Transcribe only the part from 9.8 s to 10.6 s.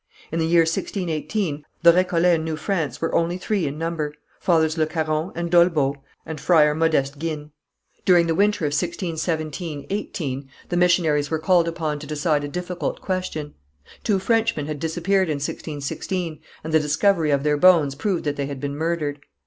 18